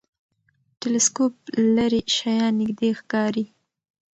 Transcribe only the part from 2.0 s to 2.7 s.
شیان